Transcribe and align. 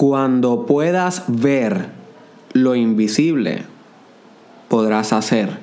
Cuando 0.00 0.64
puedas 0.64 1.24
ver 1.28 1.88
lo 2.54 2.74
invisible, 2.74 3.64
podrás 4.70 5.12
hacer 5.12 5.58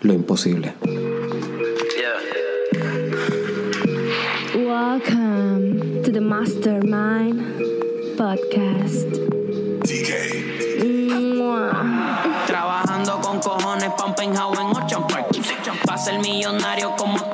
lo 0.00 0.14
imposible. 0.14 0.72
Welcome 4.54 6.00
to 6.02 6.10
the 6.10 6.22
Mastermind 6.22 7.42
Podcast. 8.16 9.18
Trabajando 12.46 13.20
con 13.20 13.38
cojones 13.40 13.90
penthouse 14.16 14.58
en 14.60 14.66
Ocean 14.68 15.06
Park 15.08 15.26
Pa' 15.86 15.98
ser 15.98 16.20
millonario 16.20 16.96
como 16.96 17.31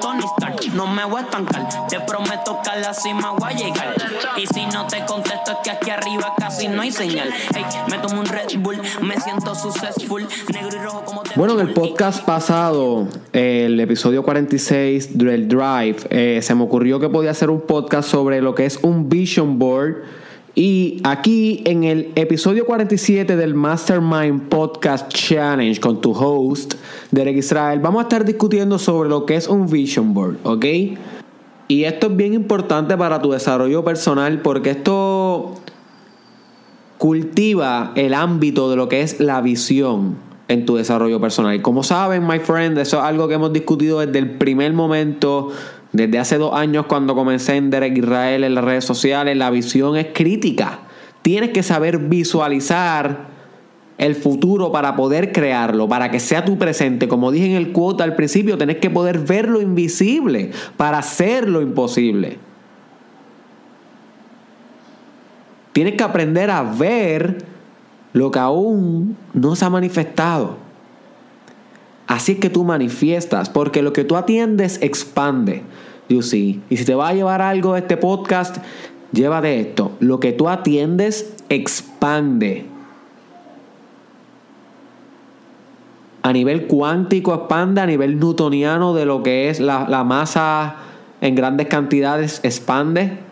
No 0.78 0.86
me 0.86 1.04
voy 1.04 1.22
a 1.22 1.24
estancar. 1.24 1.68
Te 1.88 1.98
prometo 1.98 2.60
que 2.62 2.70
a 2.70 2.76
la 2.76 2.94
cima 2.94 3.32
voy 3.32 3.52
a 3.52 3.56
llegar. 3.56 3.96
Y 4.36 4.46
si 4.46 4.64
no 4.66 4.86
te 4.86 5.04
contesto 5.06 5.50
es 5.50 5.58
que 5.64 5.70
aquí 5.72 5.90
arriba 5.90 6.32
casi 6.38 6.68
no 6.68 6.82
hay 6.82 6.92
señal. 6.92 7.30
Hey, 7.52 7.64
me 7.90 7.98
tomo 7.98 8.20
un 8.20 8.26
Red 8.26 8.60
Bull 8.60 8.80
Me 9.02 9.18
siento 9.18 9.56
successful. 9.56 10.24
Negro 10.52 10.76
y 10.76 10.78
rojo 10.78 11.04
como 11.04 11.24
te 11.24 11.30
Bueno, 11.34 11.54
en 11.54 11.66
el 11.66 11.74
podcast 11.74 12.24
pasado, 12.24 13.08
el 13.32 13.80
episodio 13.80 14.22
46 14.22 15.18
del 15.18 15.48
Drive, 15.48 15.96
eh, 16.10 16.38
se 16.42 16.54
me 16.54 16.62
ocurrió 16.62 17.00
que 17.00 17.08
podía 17.08 17.32
hacer 17.32 17.50
un 17.50 17.62
podcast 17.62 18.08
sobre 18.08 18.40
lo 18.40 18.54
que 18.54 18.64
es 18.64 18.78
un 18.80 19.08
vision 19.08 19.58
board. 19.58 20.04
Y 20.58 21.00
aquí 21.04 21.62
en 21.66 21.84
el 21.84 22.10
episodio 22.16 22.66
47 22.66 23.36
del 23.36 23.54
Mastermind 23.54 24.48
Podcast 24.48 25.08
Challenge 25.12 25.78
con 25.78 26.00
tu 26.00 26.10
host, 26.10 26.74
Derek 27.12 27.36
Israel, 27.36 27.78
vamos 27.78 28.00
a 28.00 28.02
estar 28.02 28.24
discutiendo 28.24 28.76
sobre 28.80 29.08
lo 29.08 29.24
que 29.24 29.36
es 29.36 29.46
un 29.46 29.68
vision 29.68 30.14
board, 30.14 30.38
¿ok? 30.42 30.64
Y 31.68 31.84
esto 31.84 32.08
es 32.08 32.16
bien 32.16 32.34
importante 32.34 32.96
para 32.96 33.22
tu 33.22 33.30
desarrollo 33.30 33.84
personal 33.84 34.40
porque 34.42 34.70
esto 34.70 35.54
cultiva 36.98 37.92
el 37.94 38.12
ámbito 38.12 38.68
de 38.68 38.74
lo 38.74 38.88
que 38.88 39.02
es 39.02 39.20
la 39.20 39.40
visión 39.40 40.16
en 40.48 40.66
tu 40.66 40.74
desarrollo 40.74 41.20
personal. 41.20 41.62
Como 41.62 41.84
saben, 41.84 42.26
my 42.26 42.40
friend, 42.40 42.76
eso 42.78 42.96
es 42.96 43.04
algo 43.04 43.28
que 43.28 43.34
hemos 43.34 43.52
discutido 43.52 44.00
desde 44.00 44.18
el 44.18 44.38
primer 44.38 44.72
momento, 44.72 45.50
desde 45.92 46.18
hace 46.18 46.38
dos 46.38 46.54
años 46.54 46.86
cuando 46.86 47.14
comencé 47.14 47.56
en 47.56 47.70
Derek 47.70 47.96
Israel 47.96 48.44
en 48.44 48.54
las 48.54 48.64
redes 48.64 48.84
sociales. 48.84 49.36
La 49.36 49.50
visión 49.50 49.96
es 49.96 50.08
crítica. 50.12 50.80
Tienes 51.22 51.50
que 51.50 51.62
saber 51.62 51.98
visualizar 51.98 53.28
el 53.98 54.14
futuro 54.14 54.70
para 54.70 54.94
poder 54.94 55.32
crearlo, 55.32 55.88
para 55.88 56.10
que 56.10 56.20
sea 56.20 56.44
tu 56.44 56.56
presente. 56.56 57.08
Como 57.08 57.32
dije 57.32 57.46
en 57.46 57.56
el 57.56 57.72
quote 57.72 58.04
al 58.04 58.14
principio, 58.14 58.56
tenés 58.56 58.76
que 58.76 58.90
poder 58.90 59.18
ver 59.18 59.48
lo 59.48 59.60
invisible 59.60 60.52
para 60.76 60.98
hacer 60.98 61.48
lo 61.48 61.60
imposible. 61.60 62.38
Tienes 65.72 65.94
que 65.94 66.04
aprender 66.04 66.50
a 66.50 66.62
ver 66.62 67.38
lo 68.12 68.30
que 68.30 68.38
aún 68.38 69.16
no 69.32 69.54
se 69.56 69.64
ha 69.64 69.70
manifestado. 69.70 70.67
Así 72.08 72.32
es 72.32 72.38
que 72.38 72.50
tú 72.50 72.64
manifiestas, 72.64 73.50
porque 73.50 73.82
lo 73.82 73.92
que 73.92 74.02
tú 74.02 74.16
atiendes 74.16 74.80
expande. 74.82 75.62
You 76.08 76.22
see. 76.22 76.62
Y 76.70 76.78
si 76.78 76.84
te 76.84 76.94
va 76.94 77.10
a 77.10 77.14
llevar 77.14 77.42
algo 77.42 77.74
de 77.74 77.80
este 77.80 77.96
podcast, 77.96 78.56
llévate 79.12 79.60
esto. 79.60 79.92
Lo 80.00 80.18
que 80.18 80.32
tú 80.32 80.48
atiendes 80.48 81.34
expande. 81.50 82.64
A 86.22 86.32
nivel 86.32 86.66
cuántico 86.66 87.34
expande, 87.34 87.82
a 87.82 87.86
nivel 87.86 88.18
newtoniano 88.18 88.94
de 88.94 89.04
lo 89.04 89.22
que 89.22 89.50
es 89.50 89.60
la 89.60 90.04
masa 90.04 90.76
en 91.20 91.34
grandes 91.34 91.68
cantidades 91.68 92.40
expande 92.42 93.27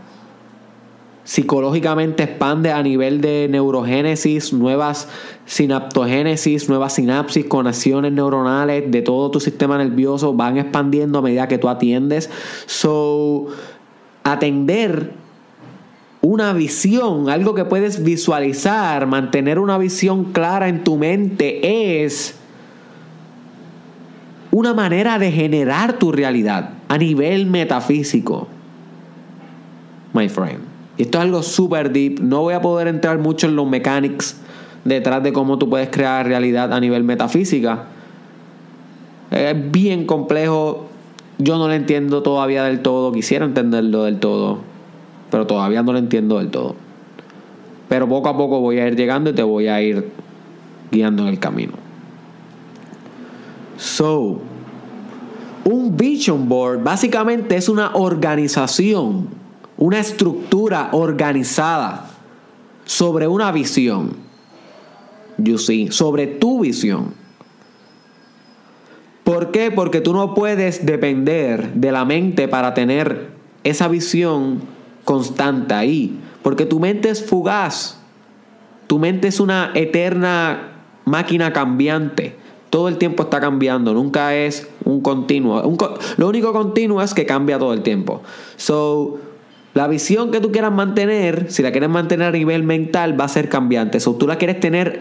psicológicamente 1.26 2.22
expande 2.22 2.70
a 2.70 2.80
nivel 2.84 3.20
de 3.20 3.48
neurogénesis, 3.50 4.52
nuevas 4.52 5.08
sinaptogénesis, 5.44 6.68
nuevas 6.68 6.94
sinapsis, 6.94 7.44
conexiones 7.46 8.12
neuronales 8.12 8.88
de 8.88 9.02
todo 9.02 9.32
tu 9.32 9.40
sistema 9.40 9.76
nervioso 9.76 10.34
van 10.34 10.56
expandiendo 10.56 11.18
a 11.18 11.22
medida 11.22 11.48
que 11.48 11.58
tú 11.58 11.68
atiendes. 11.68 12.30
So, 12.66 13.48
atender 14.22 15.14
una 16.20 16.52
visión, 16.52 17.28
algo 17.28 17.54
que 17.54 17.64
puedes 17.64 18.04
visualizar, 18.04 19.08
mantener 19.08 19.58
una 19.58 19.78
visión 19.78 20.26
clara 20.32 20.68
en 20.68 20.84
tu 20.84 20.96
mente 20.96 22.04
es 22.04 22.36
una 24.52 24.74
manera 24.74 25.18
de 25.18 25.32
generar 25.32 25.94
tu 25.98 26.12
realidad 26.12 26.70
a 26.86 26.98
nivel 26.98 27.46
metafísico. 27.46 28.46
My 30.12 30.28
friend. 30.28 30.65
Y 30.96 31.02
esto 31.02 31.18
es 31.18 31.24
algo 31.24 31.42
súper 31.42 31.92
deep. 31.92 32.20
No 32.20 32.42
voy 32.42 32.54
a 32.54 32.60
poder 32.60 32.88
entrar 32.88 33.18
mucho 33.18 33.46
en 33.46 33.56
los 33.56 33.68
mechanics 33.68 34.36
detrás 34.84 35.22
de 35.22 35.32
cómo 35.32 35.58
tú 35.58 35.68
puedes 35.68 35.88
crear 35.90 36.26
realidad 36.26 36.72
a 36.72 36.80
nivel 36.80 37.04
metafísica. 37.04 37.84
Es 39.30 39.70
bien 39.70 40.06
complejo. 40.06 40.86
Yo 41.38 41.58
no 41.58 41.68
lo 41.68 41.74
entiendo 41.74 42.22
todavía 42.22 42.64
del 42.64 42.80
todo. 42.80 43.12
Quisiera 43.12 43.44
entenderlo 43.44 44.04
del 44.04 44.18
todo. 44.18 44.60
Pero 45.30 45.46
todavía 45.46 45.82
no 45.82 45.92
lo 45.92 45.98
entiendo 45.98 46.38
del 46.38 46.50
todo. 46.50 46.76
Pero 47.88 48.08
poco 48.08 48.28
a 48.28 48.36
poco 48.36 48.60
voy 48.60 48.78
a 48.78 48.88
ir 48.88 48.96
llegando 48.96 49.30
y 49.30 49.32
te 49.34 49.42
voy 49.42 49.68
a 49.68 49.80
ir 49.82 50.10
guiando 50.90 51.22
en 51.24 51.28
el 51.28 51.38
camino. 51.38 51.72
So, 53.76 54.40
un 55.64 55.96
vision 55.96 56.48
board 56.48 56.82
básicamente 56.82 57.56
es 57.56 57.68
una 57.68 57.94
organización 57.94 59.28
una 59.78 59.98
estructura 59.98 60.90
organizada 60.92 62.10
sobre 62.84 63.28
una 63.28 63.52
visión. 63.52 64.16
You 65.38 65.58
see, 65.58 65.90
sobre 65.90 66.26
tu 66.26 66.60
visión. 66.60 67.14
¿Por 69.24 69.50
qué? 69.50 69.70
Porque 69.70 70.00
tú 70.00 70.14
no 70.14 70.34
puedes 70.34 70.86
depender 70.86 71.74
de 71.74 71.92
la 71.92 72.04
mente 72.04 72.48
para 72.48 72.74
tener 72.74 73.30
esa 73.64 73.88
visión 73.88 74.60
constante 75.04 75.74
ahí. 75.74 76.18
Porque 76.42 76.64
tu 76.64 76.78
mente 76.78 77.10
es 77.10 77.26
fugaz. 77.26 77.98
Tu 78.86 78.98
mente 78.98 79.28
es 79.28 79.40
una 79.40 79.72
eterna 79.74 80.74
máquina 81.04 81.52
cambiante. 81.52 82.36
Todo 82.70 82.88
el 82.88 82.98
tiempo 82.98 83.24
está 83.24 83.40
cambiando, 83.40 83.94
nunca 83.94 84.34
es 84.34 84.68
un 84.84 85.00
continuo. 85.00 85.62
Lo 86.16 86.28
único 86.28 86.52
continuo 86.52 87.02
es 87.02 87.14
que 87.14 87.26
cambia 87.26 87.58
todo 87.58 87.72
el 87.72 87.82
tiempo. 87.82 88.22
So, 88.56 89.18
la 89.76 89.88
visión 89.88 90.30
que 90.30 90.40
tú 90.40 90.50
quieras 90.52 90.72
mantener, 90.72 91.50
si 91.50 91.62
la 91.62 91.70
quieres 91.70 91.90
mantener 91.90 92.28
a 92.28 92.30
nivel 92.30 92.62
mental, 92.62 93.20
va 93.20 93.26
a 93.26 93.28
ser 93.28 93.50
cambiante. 93.50 94.00
So, 94.00 94.14
tú 94.14 94.26
la 94.26 94.38
quieres 94.38 94.58
tener 94.58 95.00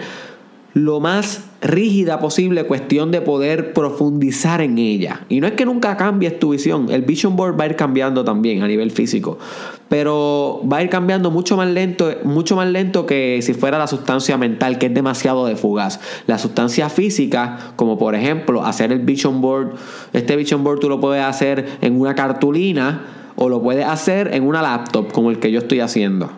lo 0.74 1.00
más 1.00 1.46
rígida 1.62 2.20
posible, 2.20 2.66
cuestión 2.66 3.10
de 3.10 3.22
poder 3.22 3.72
profundizar 3.72 4.60
en 4.60 4.78
ella. 4.78 5.22
Y 5.30 5.40
no 5.40 5.48
es 5.48 5.54
que 5.54 5.66
nunca 5.66 5.96
cambies 5.96 6.40
tu 6.40 6.50
visión, 6.50 6.92
el 6.92 7.04
vision 7.04 7.38
board 7.38 7.58
va 7.58 7.64
a 7.64 7.68
ir 7.68 7.78
cambiando 7.78 8.26
también 8.26 8.64
a 8.64 8.68
nivel 8.68 8.92
físico, 8.92 9.40
pero 9.88 10.62
va 10.70 10.80
a 10.80 10.84
ir 10.84 10.90
cambiando 10.90 11.32
mucho 11.32 11.56
más 11.56 11.70
lento, 11.70 12.14
mucho 12.26 12.58
más 12.58 12.68
lento 12.68 13.06
que 13.06 13.40
si 13.42 13.54
fuera 13.54 13.78
la 13.78 13.88
sustancia 13.88 14.38
mental, 14.38 14.78
que 14.78 14.88
es 14.88 14.94
demasiado 14.94 15.46
de 15.46 15.56
fugaz. 15.56 16.02
La 16.28 16.38
sustancia 16.38 16.90
física, 16.90 17.72
como 17.78 17.98
por 17.98 18.14
ejemplo 18.14 18.66
hacer 18.66 18.92
el 18.92 19.00
vision 19.00 19.40
board, 19.40 19.76
este 20.12 20.36
vision 20.36 20.66
board 20.66 20.80
tú 20.80 20.90
lo 20.90 21.00
puedes 21.00 21.24
hacer 21.24 21.66
en 21.80 21.98
una 21.98 22.14
cartulina 22.14 23.24
o 23.36 23.50
lo 23.50 23.62
puedes 23.62 23.86
hacer 23.86 24.34
en 24.34 24.44
una 24.48 24.62
laptop, 24.62 25.12
como 25.12 25.32
el 25.32 25.40
que 25.40 25.52
yo 25.52 25.60
estoy 25.60 25.80
haciendo. 25.80 26.30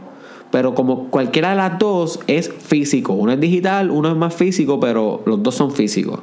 Pero 0.52 0.76
como 0.76 1.10
cualquiera 1.10 1.50
de 1.50 1.58
las 1.58 1.78
dos 1.78 2.20
es 2.28 2.50
físico. 2.50 3.14
Uno 3.14 3.34
es 3.34 3.40
digital, 3.40 3.92
uno 3.92 4.10
es 4.10 4.16
más 4.16 4.34
físico, 4.34 4.80
pero 4.80 5.22
los 5.26 5.44
dos 5.44 5.56
son 5.56 5.72
físicos. 5.72 6.20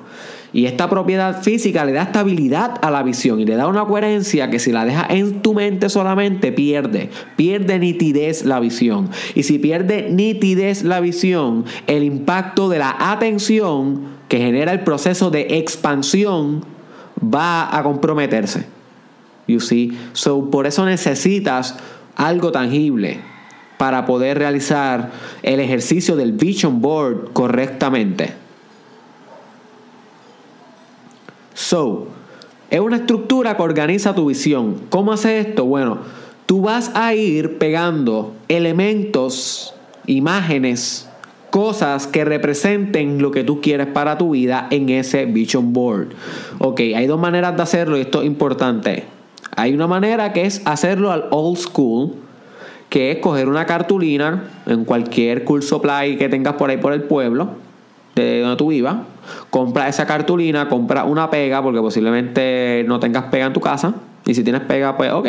Y 0.54 0.66
esta 0.66 0.88
propiedad 0.88 1.42
física 1.42 1.84
le 1.84 1.92
da 1.92 2.04
estabilidad 2.04 2.78
a 2.80 2.90
la 2.90 3.02
visión 3.02 3.40
y 3.40 3.44
le 3.44 3.56
da 3.56 3.66
una 3.66 3.84
coherencia 3.84 4.50
que 4.50 4.60
si 4.60 4.70
la 4.70 4.84
dejas 4.84 5.06
en 5.10 5.42
tu 5.42 5.52
mente 5.52 5.88
solamente 5.88 6.52
pierde. 6.52 7.10
Pierde 7.36 7.80
nitidez 7.80 8.44
la 8.44 8.60
visión. 8.60 9.10
Y 9.34 9.42
si 9.42 9.58
pierde 9.58 10.08
nitidez 10.10 10.84
la 10.84 11.00
visión, 11.00 11.64
el 11.88 12.04
impacto 12.04 12.69
de 12.69 12.78
la 12.78 12.96
atención 12.99 14.14
que 14.28 14.38
genera 14.38 14.72
el 14.72 14.84
proceso 14.84 15.31
de 15.31 15.58
expansión 15.58 16.64
va 17.20 17.76
a 17.76 17.82
comprometerse. 17.82 18.64
You 19.46 19.61
see? 19.61 19.99
So, 20.12 20.50
por 20.50 20.67
eso 20.67 20.85
necesitas 20.85 21.76
algo 22.17 22.52
tangible 22.52 23.20
para 23.76 24.06
poder 24.06 24.38
realizar 24.38 25.11
el 25.43 25.61
ejercicio 25.61 26.17
del 26.17 26.32
vision 26.32 26.81
board 26.81 27.32
correctamente. 27.32 28.35
So, 31.55 32.08
es 32.70 32.81
una 32.81 32.96
estructura 32.96 33.56
que 33.56 33.62
organiza 33.62 34.14
tu 34.14 34.26
visión. 34.26 34.82
¿Cómo 34.91 35.12
hace 35.12 35.38
esto? 35.38 35.64
Bueno, 35.64 35.99
tú 36.47 36.62
vas 36.62 36.90
a 36.94 37.14
ir 37.14 37.58
pegando 37.58 38.35
elementos, 38.49 39.75
imágenes, 40.06 41.08
cosas 41.50 42.08
que 42.08 42.25
representen 42.25 43.23
lo 43.23 43.31
que 43.31 43.44
tú 43.44 43.61
quieres 43.61 43.87
para 43.87 44.19
tu 44.19 44.31
vida 44.31 44.67
en 44.70 44.88
ese 44.88 45.25
vision 45.26 45.73
board. 45.73 46.08
Ok, 46.58 46.81
hay 46.81 47.06
dos 47.06 47.20
maneras 47.20 47.56
de 47.56 47.62
hacerlo 47.62 47.97
y 47.97 48.00
esto 48.00 48.23
es 48.23 48.26
importante. 48.26 49.13
Hay 49.56 49.74
una 49.74 49.86
manera 49.86 50.32
que 50.32 50.46
es 50.46 50.62
hacerlo 50.64 51.12
al 51.12 51.26
old 51.30 51.58
school, 51.58 52.14
que 52.88 53.12
es 53.12 53.18
coger 53.18 53.48
una 53.48 53.66
cartulina 53.66 54.44
en 54.66 54.84
cualquier 54.84 55.44
curso 55.44 55.80
play 55.80 56.16
que 56.16 56.28
tengas 56.28 56.54
por 56.54 56.70
ahí 56.70 56.76
por 56.76 56.92
el 56.92 57.02
pueblo, 57.02 57.50
de 58.14 58.40
donde 58.40 58.56
tú 58.56 58.68
vivas, 58.68 58.96
compra 59.50 59.88
esa 59.88 60.06
cartulina, 60.06 60.68
compra 60.68 61.04
una 61.04 61.30
pega, 61.30 61.62
porque 61.62 61.80
posiblemente 61.80 62.84
no 62.86 63.00
tengas 63.00 63.24
pega 63.24 63.46
en 63.46 63.52
tu 63.52 63.60
casa, 63.60 63.94
y 64.26 64.34
si 64.34 64.44
tienes 64.44 64.62
pega, 64.62 64.96
pues 64.96 65.12
ok. 65.12 65.28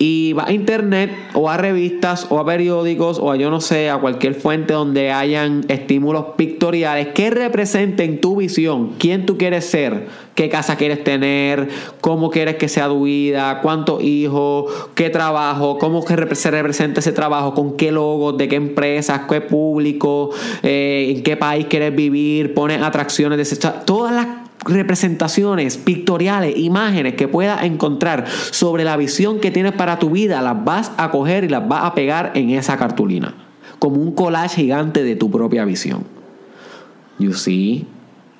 Y 0.00 0.32
va 0.34 0.44
a 0.46 0.52
internet 0.52 1.10
o 1.34 1.50
a 1.50 1.56
revistas 1.56 2.28
o 2.30 2.38
a 2.38 2.46
periódicos 2.46 3.18
o 3.18 3.32
a 3.32 3.36
yo 3.36 3.50
no 3.50 3.60
sé, 3.60 3.90
a 3.90 3.98
cualquier 3.98 4.34
fuente 4.34 4.72
donde 4.72 5.10
hayan 5.10 5.64
estímulos 5.66 6.36
pictoriales 6.36 7.08
que 7.08 7.30
representen 7.30 8.20
tu 8.20 8.36
visión, 8.36 8.92
quién 8.98 9.26
tú 9.26 9.36
quieres 9.36 9.64
ser, 9.64 10.06
qué 10.38 10.48
casa 10.48 10.76
quieres 10.76 11.02
tener, 11.02 11.68
cómo 12.00 12.30
quieres 12.30 12.54
que 12.58 12.68
sea 12.68 12.86
tu 12.86 13.02
vida, 13.02 13.60
cuántos 13.60 14.00
hijos, 14.04 14.72
qué 14.94 15.10
trabajo, 15.10 15.78
cómo 15.78 16.00
se 16.02 16.50
representa 16.52 17.00
ese 17.00 17.10
trabajo, 17.10 17.54
con 17.54 17.76
qué 17.76 17.90
logos, 17.90 18.38
de 18.38 18.46
qué 18.46 18.54
empresas, 18.54 19.22
qué 19.28 19.40
público, 19.40 20.30
eh, 20.62 21.12
en 21.12 21.24
qué 21.24 21.36
país 21.36 21.66
quieres 21.68 21.92
vivir, 21.92 22.54
pones 22.54 22.80
atracciones 22.80 23.36
de 23.36 23.42
ese, 23.42 23.56
todas 23.84 24.14
las 24.14 24.28
representaciones 24.64 25.76
pictoriales, 25.76 26.56
imágenes 26.56 27.14
que 27.14 27.26
puedas 27.26 27.64
encontrar 27.64 28.26
sobre 28.28 28.84
la 28.84 28.96
visión 28.96 29.40
que 29.40 29.50
tienes 29.50 29.72
para 29.72 29.98
tu 29.98 30.10
vida, 30.10 30.40
las 30.40 30.64
vas 30.64 30.92
a 30.98 31.10
coger 31.10 31.42
y 31.42 31.48
las 31.48 31.66
vas 31.66 31.82
a 31.82 31.96
pegar 31.96 32.30
en 32.36 32.50
esa 32.50 32.76
cartulina, 32.76 33.34
como 33.80 33.96
un 34.00 34.12
collage 34.12 34.62
gigante 34.62 35.02
de 35.02 35.16
tu 35.16 35.32
propia 35.32 35.64
visión. 35.64 36.04
You 37.18 37.32
see, 37.32 37.88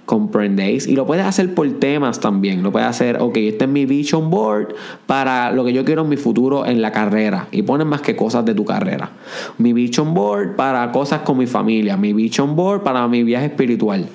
comprendéis 0.08 0.86
y 0.86 0.96
lo 0.96 1.06
puedes 1.06 1.26
hacer 1.26 1.54
por 1.54 1.70
temas 1.78 2.18
también. 2.18 2.62
Lo 2.62 2.72
puedes 2.72 2.88
hacer, 2.88 3.20
ok, 3.20 3.36
este 3.36 3.64
es 3.66 3.70
mi 3.70 3.84
vision 3.84 4.30
board 4.30 4.74
para 5.06 5.52
lo 5.52 5.66
que 5.66 5.74
yo 5.74 5.84
quiero 5.84 6.02
en 6.02 6.08
mi 6.08 6.16
futuro 6.16 6.64
en 6.64 6.80
la 6.80 6.92
carrera. 6.92 7.46
Y 7.52 7.60
pones 7.60 7.86
más 7.86 8.00
que 8.00 8.16
cosas 8.16 8.46
de 8.46 8.54
tu 8.54 8.64
carrera. 8.64 9.10
Mi 9.58 9.74
vision 9.74 10.14
board 10.14 10.56
para 10.56 10.90
cosas 10.92 11.20
con 11.20 11.36
mi 11.36 11.46
familia. 11.46 11.98
Mi 11.98 12.14
vision 12.14 12.56
board 12.56 12.82
para 12.82 13.06
mi 13.06 13.22
viaje 13.22 13.46
espiritual. 13.46 14.06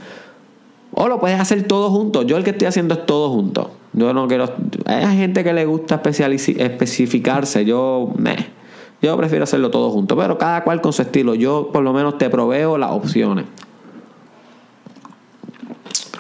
O 0.95 1.07
lo 1.07 1.19
puedes 1.19 1.39
hacer 1.39 1.61
todo 1.67 1.91
junto. 1.91 2.23
Yo 2.23 2.37
el 2.37 2.43
que 2.43 2.49
estoy 2.49 2.67
haciendo 2.67 2.95
es 2.95 3.05
todo 3.05 3.29
junto. 3.29 3.69
Yo 3.93 4.13
no 4.13 4.27
quiero. 4.27 4.51
Hay 4.85 5.15
gente 5.15 5.43
que 5.43 5.53
le 5.53 5.65
gusta 5.65 6.01
especificarse. 6.03 7.65
Yo, 7.65 8.11
me 8.17 8.35
yo 8.99 9.15
prefiero 9.15 9.43
hacerlo 9.43 9.69
todo 9.69 9.91
junto. 9.91 10.17
Pero 10.17 10.39
cada 10.39 10.63
cual 10.63 10.81
con 10.81 10.91
su 10.91 11.03
estilo. 11.03 11.35
Yo 11.35 11.69
por 11.71 11.83
lo 11.83 11.93
menos 11.93 12.17
te 12.17 12.31
proveo 12.31 12.79
las 12.79 12.89
opciones. 12.89 13.45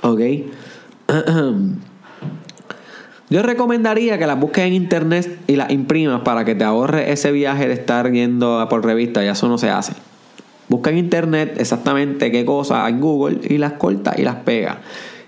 Ok. 0.03 0.19
Yo 3.29 3.41
recomendaría 3.41 4.19
que 4.19 4.27
las 4.27 4.39
busques 4.39 4.65
en 4.65 4.73
internet 4.73 5.39
y 5.47 5.55
las 5.55 5.71
imprimas 5.71 6.21
para 6.21 6.45
que 6.45 6.55
te 6.55 6.63
ahorres 6.63 7.09
ese 7.09 7.31
viaje 7.31 7.67
de 7.67 7.73
estar 7.73 8.11
yendo 8.11 8.67
por 8.69 8.85
revista. 8.85 9.23
Ya 9.23 9.31
eso 9.31 9.47
no 9.47 9.57
se 9.57 9.69
hace. 9.69 9.93
Busca 10.67 10.91
en 10.91 10.97
internet 10.97 11.55
exactamente 11.57 12.31
qué 12.31 12.45
cosa 12.45 12.87
en 12.87 12.99
Google 12.99 13.39
y 13.49 13.57
las 13.57 13.73
corta 13.73 14.13
y 14.17 14.23
las 14.23 14.35
pega. 14.35 14.81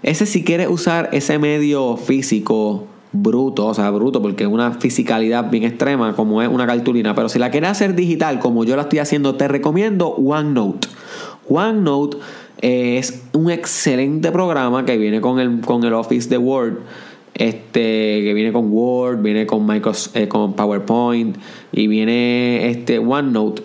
Ese 0.03 0.25
si 0.25 0.43
quieres 0.43 0.67
usar 0.69 1.09
ese 1.13 1.39
medio 1.39 1.97
físico 1.97 2.85
bruto, 3.11 3.67
o 3.67 3.73
sea, 3.73 3.89
bruto, 3.91 4.21
porque 4.21 4.43
es 4.43 4.49
una 4.49 4.73
fisicalidad 4.73 5.49
bien 5.49 5.63
extrema 5.63 6.15
como 6.15 6.41
es 6.41 6.49
una 6.49 6.67
cartulina, 6.67 7.15
pero 7.15 7.29
si 7.29 7.39
la 7.39 7.49
quieres 7.49 7.69
hacer 7.69 7.95
digital 7.95 8.39
como 8.39 8.65
yo 8.65 8.75
la 8.75 8.83
estoy 8.83 8.99
haciendo, 8.99 9.35
te 9.35 9.47
recomiendo 9.47 10.09
OneNote. 10.09 10.89
OneNote 11.47 12.17
es 12.61 13.23
un 13.33 13.51
excelente 13.51 14.31
programa 14.31 14.85
que 14.85 14.97
viene 14.97 15.21
con 15.21 15.39
el, 15.39 15.61
con 15.61 15.83
el 15.83 15.93
Office 15.93 16.29
de 16.29 16.37
Word. 16.37 16.77
Este, 17.33 18.21
que 18.23 18.31
viene 18.33 18.53
con 18.53 18.71
Word, 18.71 19.21
viene 19.21 19.45
con 19.45 19.67
Microsoft, 19.67 20.15
eh, 20.15 20.29
con 20.29 20.53
PowerPoint 20.53 21.35
y 21.73 21.87
viene 21.87 22.69
este 22.69 22.97
OneNote 22.97 23.61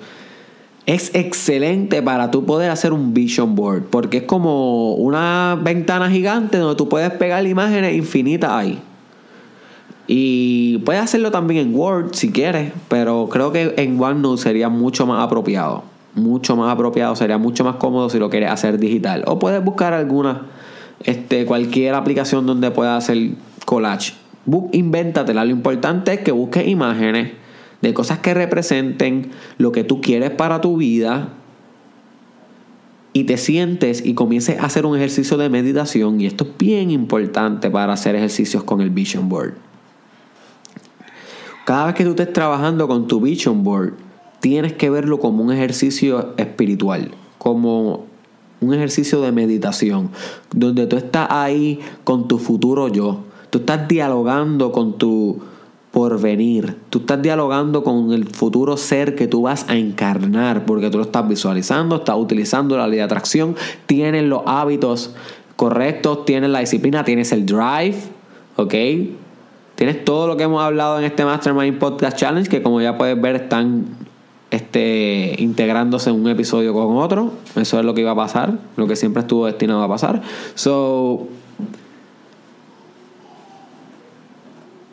es 0.87 1.15
excelente 1.15 2.03
para 2.03 2.33
tú 2.33 2.45
poder 2.45 2.71
hacer 2.71 2.93
un 2.93 3.15
vision 3.15 3.55
board, 3.55 3.85
porque 3.91 4.19
es 4.19 4.23
como 4.25 4.95
una 4.95 5.57
ventana 5.63 6.11
gigante 6.11 6.59
donde 6.59 6.77
tú 6.77 6.89
puedes 6.89 7.11
pegar 7.13 7.47
imágenes 7.47 7.95
infinitas 7.95 8.51
ahí. 8.51 8.81
Y 10.09 10.79
puedes 10.79 11.01
hacerlo 11.01 11.31
también 11.31 11.69
en 11.69 11.75
Word 11.77 12.15
si 12.15 12.33
quieres, 12.33 12.73
pero 12.89 13.29
creo 13.31 13.53
que 13.53 13.75
en 13.77 14.01
OneNote 14.01 14.43
sería 14.43 14.69
mucho 14.69 15.07
más 15.07 15.23
apropiado. 15.23 15.85
Mucho 16.15 16.57
más 16.57 16.73
apropiado, 16.73 17.15
sería 17.15 17.39
mucho 17.39 17.65
más 17.65 17.77
cómodo 17.77 18.11
si 18.11 18.19
lo 18.19 18.31
quieres 18.31 18.51
hacer 18.51 18.79
digital. 18.79 19.25
O 19.27 19.39
puedes 19.39 19.63
buscar 19.65 19.93
alguna, 19.93 20.47
este, 21.05 21.47
cualquier 21.47 21.95
aplicación 21.95 22.47
donde 22.47 22.71
puedas 22.71 23.05
hacer 23.05 23.33
collage. 23.65 24.15
Book, 24.45 24.71
invéntatela. 24.73 25.45
Lo 25.45 25.51
importante 25.51 26.13
es 26.13 26.21
que 26.21 26.33
busques 26.33 26.67
imágenes 26.67 27.33
de 27.83 27.95
cosas 27.95 28.19
que 28.19 28.35
representen 28.35 29.31
lo 29.59 29.73
que 29.73 29.85
tú 29.85 30.01
quieres 30.01 30.31
para 30.31 30.61
tu 30.61 30.77
vida 30.77 31.31
y 33.13 33.25
te 33.25 33.37
sientes 33.37 34.05
y 34.05 34.15
comiences 34.15 34.59
a 34.59 34.67
hacer 34.67 34.87
un 34.87 34.97
ejercicio 34.97 35.37
de 35.37 35.49
meditación 35.49 36.21
y 36.21 36.27
esto 36.27 36.45
es 36.45 36.51
bien 36.59 36.91
importante 36.91 37.71
para 37.71 37.93
hacer 37.93 38.15
ejercicios 38.15 38.63
con 38.63 38.81
el 38.81 38.91
vision 38.91 39.29
board. 39.29 39.55
Cada 41.65 41.87
vez 41.87 41.95
que 41.95 42.05
tú 42.05 42.11
estés 42.11 42.33
trabajando 42.33 42.87
con 42.87 43.07
tu 43.07 43.21
vision 43.21 43.65
board, 43.65 43.95
tienes 44.41 44.73
que 44.73 44.91
verlo 44.91 45.21
como 45.21 45.45
un 45.45 45.53
ejercicio 45.53 46.35
espiritual, 46.37 47.13
como 47.39 48.07
un 48.61 48.75
ejercicio 48.75 49.21
de 49.21 49.33
meditación, 49.33 50.11
donde 50.55 50.87
tú 50.87 50.97
estás 50.97 51.29
ahí 51.31 51.81
con 52.05 52.29
tu 52.29 52.39
futuro 52.39 52.89
yo, 52.89 53.21
tú 53.51 53.59
estás 53.59 53.89
dialogando 53.89 54.73
con 54.73 54.99
tu 54.99 55.41
por 55.91 56.21
venir. 56.21 56.77
Tú 56.89 57.01
estás 57.01 57.21
dialogando 57.21 57.83
con 57.83 58.13
el 58.13 58.29
futuro 58.29 58.77
ser 58.77 59.17
que 59.17 59.27
tú 59.27 59.43
vas 59.43 59.69
a 59.69 59.77
encarnar 59.77 60.65
porque 60.65 60.91
tú 60.91 60.99
lo 60.99 61.05
estás 61.05 61.29
visualizando, 61.29 61.97
estás 61.97 62.17
utilizando 62.17 62.77
la 62.77 62.87
ley 62.87 62.99
de 62.99 63.03
atracción, 63.03 63.57
tienes 63.87 64.25
los 64.25 64.43
hábitos 64.47 65.15
correctos, 65.57 66.25
tienes 66.25 66.51
la 66.51 66.61
disciplina, 66.61 67.05
tienes 67.05 67.33
el 67.33 67.45
drive, 67.45 67.97
¿ok? 68.57 68.75
Tienes 69.75 70.05
todo 70.05 70.29
lo 70.29 70.37
que 70.37 70.45
hemos 70.45 70.63
hablado 70.63 70.99
en 70.99 71.05
este 71.05 71.25
Mastermind 71.25 71.79
Podcast 71.79 72.17
Challenge 72.17 72.49
que 72.49 72.63
como 72.63 72.81
ya 72.81 72.97
puedes 72.97 73.21
ver 73.21 73.37
están 73.37 73.87
este, 74.51 75.37
integrándose 75.39 76.11
un 76.11 76.29
episodio 76.29 76.73
con 76.73 76.97
otro. 76.97 77.33
Eso 77.57 77.79
es 77.79 77.85
lo 77.85 77.95
que 77.95 78.01
iba 78.03 78.13
a 78.13 78.17
pasar, 78.17 78.59
lo 78.77 78.87
que 78.87 78.97
siempre 78.97 79.23
estuvo 79.23 79.47
destinado 79.47 79.83
a 79.83 79.89
pasar. 79.89 80.23
So, 80.55 81.29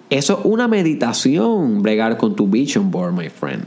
Eso 0.09 0.39
es 0.39 0.45
una 0.45 0.69
meditación, 0.69 1.81
bregar 1.81 2.17
con 2.17 2.35
tu 2.35 2.47
vision 2.47 2.91
board, 2.91 3.13
my 3.13 3.29
friend. 3.29 3.65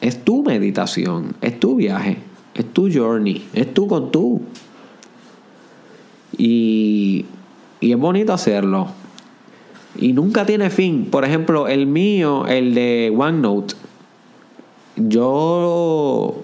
Es 0.00 0.24
tu 0.24 0.42
meditación, 0.42 1.34
es 1.42 1.60
tu 1.60 1.76
viaje, 1.76 2.18
es 2.54 2.72
tu 2.72 2.90
journey, 2.90 3.46
es 3.52 3.72
tú 3.74 3.86
con 3.86 4.10
tú. 4.10 4.40
Y, 6.38 7.26
y 7.80 7.92
es 7.92 7.98
bonito 7.98 8.32
hacerlo. 8.32 8.88
Y 9.96 10.14
nunca 10.14 10.46
tiene 10.46 10.70
fin. 10.70 11.06
Por 11.10 11.24
ejemplo, 11.24 11.68
el 11.68 11.86
mío, 11.86 12.46
el 12.46 12.74
de 12.74 13.12
OneNote, 13.16 13.74
yo 14.96 16.34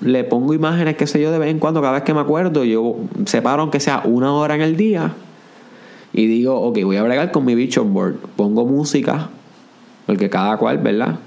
le 0.00 0.24
pongo 0.24 0.54
imágenes, 0.54 0.96
qué 0.96 1.06
sé 1.06 1.20
yo, 1.20 1.30
de 1.32 1.38
vez 1.38 1.50
en 1.50 1.58
cuando, 1.58 1.80
cada 1.80 1.94
vez 1.94 2.02
que 2.02 2.14
me 2.14 2.20
acuerdo, 2.20 2.64
yo 2.64 2.96
separo 3.24 3.62
aunque 3.62 3.80
sea 3.80 4.02
una 4.04 4.32
hora 4.32 4.54
en 4.54 4.62
el 4.62 4.76
día 4.76 5.14
y 6.16 6.26
digo, 6.26 6.58
ok, 6.58 6.78
voy 6.84 6.96
a 6.96 7.02
bregar 7.02 7.30
con 7.30 7.44
mi 7.44 7.54
vision 7.54 7.92
board. 7.92 8.14
Pongo 8.36 8.64
música, 8.64 9.28
porque 10.06 10.30
cada 10.30 10.56
cual, 10.56 10.78
¿verdad? 10.78 11.18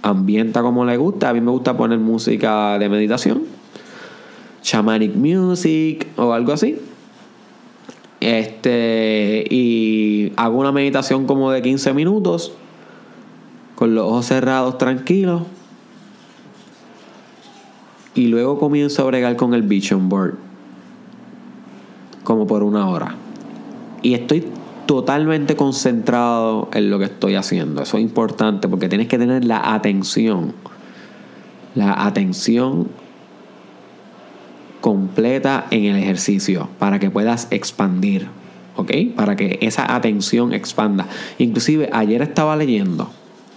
Ambienta 0.00 0.62
como 0.62 0.84
le 0.84 0.96
gusta. 0.96 1.30
A 1.30 1.34
mí 1.34 1.40
me 1.40 1.50
gusta 1.50 1.76
poner 1.76 1.98
música 1.98 2.78
de 2.78 2.88
meditación, 2.88 3.42
shamanic 4.62 5.12
music 5.16 6.06
o 6.16 6.32
algo 6.32 6.52
así. 6.52 6.78
Este, 8.20 9.44
y 9.50 10.32
hago 10.36 10.58
una 10.58 10.70
meditación 10.70 11.26
como 11.26 11.50
de 11.50 11.60
15 11.60 11.94
minutos, 11.94 12.52
con 13.78 13.94
los 13.94 14.04
ojos 14.04 14.26
cerrados, 14.26 14.76
tranquilos. 14.76 15.42
Y 18.14 18.26
luego 18.26 18.58
comienzo 18.58 19.02
a 19.02 19.06
bregar 19.06 19.36
con 19.36 19.54
el 19.54 19.62
vision 19.62 20.08
board, 20.08 20.34
como 22.24 22.48
por 22.48 22.64
una 22.64 22.88
hora 22.88 23.14
y 24.02 24.14
estoy 24.14 24.44
totalmente 24.86 25.56
concentrado 25.56 26.68
en 26.72 26.90
lo 26.90 26.98
que 26.98 27.06
estoy 27.06 27.34
haciendo. 27.34 27.82
Eso 27.82 27.98
es 27.98 28.02
importante 28.02 28.68
porque 28.68 28.88
tienes 28.88 29.08
que 29.08 29.18
tener 29.18 29.44
la 29.44 29.74
atención. 29.74 30.54
La 31.74 32.06
atención 32.06 32.88
completa 34.80 35.66
en 35.70 35.84
el 35.84 35.96
ejercicio 35.96 36.68
para 36.78 36.98
que 36.98 37.10
puedas 37.10 37.48
expandir. 37.50 38.28
¿Ok? 38.76 38.92
Para 39.16 39.36
que 39.36 39.58
esa 39.60 39.94
atención 39.94 40.52
expanda. 40.52 41.06
Inclusive 41.38 41.90
ayer 41.92 42.22
estaba 42.22 42.56
leyendo 42.56 43.10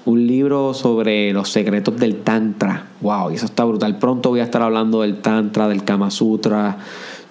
un 0.05 0.27
libro 0.27 0.74
sobre 0.74 1.31
los 1.34 1.50
secretos 1.50 1.98
del 1.98 2.22
Tantra. 2.22 2.88
¡Wow! 3.01 3.31
Y 3.31 3.36
eso 3.36 3.46
está 3.46 3.63
brutal. 3.63 3.98
Pronto 3.98 4.29
voy 4.29 4.39
a 4.39 4.43
estar 4.43 4.62
hablando 4.62 5.01
del 5.01 5.22
Tantra, 5.22 5.67
del 5.67 5.84
Kama 5.84 6.12
Sutra 6.12 6.77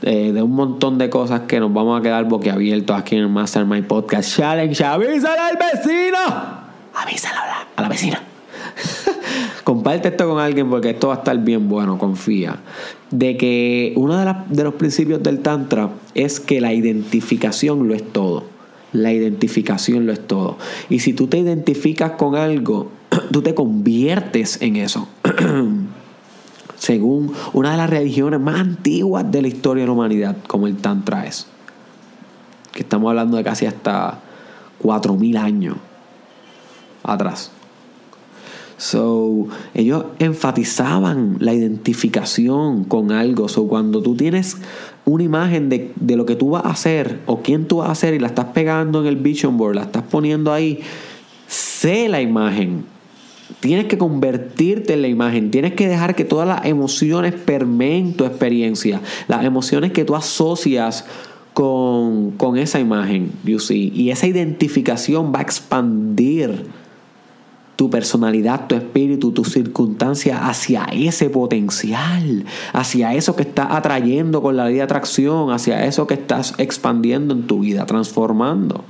eh, 0.03 0.33
de 0.33 0.43
un 0.43 0.53
montón 0.53 0.97
de 0.97 1.11
cosas 1.11 1.43
que 1.43 1.61
nos 1.61 1.73
vamos 1.75 2.01
a 2.01 2.03
quedar 2.03 2.25
boquiabiertos 2.25 2.97
aquí 2.97 3.17
en 3.17 3.23
el 3.23 3.29
Mastermind 3.29 3.87
Podcast 3.87 4.35
Challenge. 4.35 4.83
¡Avísale 4.83 5.41
al 5.41 5.59
vecino! 5.59 6.19
Avísale 6.95 7.37
a 7.77 7.83
la, 7.83 7.89
vecina. 7.89 8.23
comparte 9.65 10.09
esto 10.09 10.27
con 10.27 10.41
alguien 10.41 10.71
porque 10.71 10.91
esto 10.91 11.09
va 11.09 11.17
a 11.17 11.19
estar 11.19 11.37
bien 11.39 11.69
bueno, 11.69 11.99
confía. 11.99 12.57
De 13.11 13.37
que 13.37 13.93
uno 13.97 14.17
de 14.49 14.65
los 14.65 14.75
principios 14.75 15.23
del 15.23 15.41
Tantra 15.41 15.91
es 16.15 16.41
que 16.41 16.63
la 16.63 16.73
identificación 16.73 17.87
lo 17.87 17.95
es 17.95 18.11
todo. 18.11 18.45
La 18.93 19.13
identificación 19.13 20.07
lo 20.07 20.13
es 20.13 20.27
todo. 20.27 20.59
Y 20.89 21.01
si 21.01 21.13
tú 21.13 21.27
te 21.27 21.39
identificas 21.39 22.13
con 22.13 22.35
algo, 22.35 22.91
tú 23.31 23.43
te 23.43 23.55
conviertes 23.55 24.61
en 24.61 24.77
eso. 24.77 25.09
Según 26.79 27.33
una 27.53 27.73
de 27.73 27.77
las 27.77 27.91
religiones 27.91 28.41
más 28.41 28.59
antiguas 28.59 29.31
de 29.31 29.43
la 29.43 29.49
historia 29.49 29.83
de 29.83 29.87
la 29.87 29.93
humanidad, 29.93 30.37
como 30.47 30.67
el 30.67 30.77
Tantra 30.77 31.27
es. 31.27 31.47
Que 32.73 32.81
estamos 32.81 33.11
hablando 33.11 33.37
de 33.37 33.45
casi 33.45 33.67
hasta 33.67 34.21
4.000 34.83 35.39
años 35.39 35.77
atrás. 37.03 37.51
So, 38.81 39.47
ellos 39.75 40.07
enfatizaban 40.21 41.37
la 41.39 41.53
identificación 41.53 42.85
con 42.85 43.13
algo. 43.13 43.49
So, 43.51 43.69
cuando 43.69 44.01
tú 44.01 44.17
tienes 44.17 44.57
una 45.05 45.23
imagen 45.25 45.69
de, 45.69 45.93
de 45.97 46.17
lo 46.17 46.27
que 46.27 46.37
tú 46.37 46.51
vas 46.51 46.65
a 46.65 46.71
hacer 46.71 47.21
o 47.27 47.41
quién 47.43 47.67
tú 47.67 47.79
vas 47.79 47.89
a 47.89 47.93
hacer 47.93 48.15
y 48.15 48.19
la 48.19 48.29
estás 48.29 48.47
pegando 48.47 49.01
en 49.01 49.07
el 49.07 49.17
vision 49.17 49.57
board, 49.57 49.77
la 49.77 49.83
estás 49.83 50.03
poniendo 50.03 50.53
ahí, 50.53 50.81
sé 51.47 52.09
la 52.09 52.21
imagen. 52.21 52.85
Tienes 53.61 53.87
que 53.87 53.99
convertirte 53.99 54.95
en 54.95 55.03
la 55.03 55.09
imagen. 55.09 55.51
Tienes 55.51 55.75
que 55.75 55.89
dejar 55.89 56.15
que 56.15 56.25
todas 56.25 56.47
las 56.47 56.65
emociones 56.65 57.35
permeen 57.35 58.15
tu 58.15 58.25
experiencia. 58.25 59.01
Las 59.27 59.45
emociones 59.45 59.93
que 59.93 60.05
tú 60.05 60.15
asocias 60.15 61.05
con, 61.53 62.31
con 62.33 62.57
esa 62.57 62.79
imagen, 62.79 63.33
you 63.45 63.59
see. 63.59 63.93
Y 63.95 64.11
esa 64.11 64.29
identificación 64.29 65.33
va 65.35 65.41
a 65.41 65.43
expandir 65.43 66.67
tu 67.81 67.89
personalidad, 67.89 68.67
tu 68.67 68.75
espíritu, 68.75 69.33
tu 69.33 69.43
circunstancia 69.43 70.47
hacia 70.47 70.85
ese 70.93 71.31
potencial, 71.31 72.45
hacia 72.75 73.15
eso 73.15 73.35
que 73.35 73.45
estás 73.45 73.69
atrayendo 73.71 74.43
con 74.43 74.55
la 74.55 74.67
ley 74.67 74.75
de 74.75 74.83
atracción, 74.83 75.51
hacia 75.51 75.87
eso 75.87 76.07
que 76.07 76.13
estás 76.13 76.53
expandiendo 76.59 77.33
en 77.33 77.47
tu 77.47 77.61
vida, 77.61 77.87
transformando. 77.87 78.85